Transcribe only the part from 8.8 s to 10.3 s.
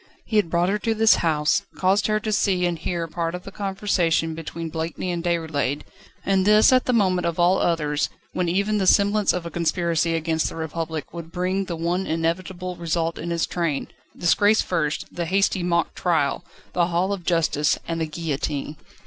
semblance of a conspiracy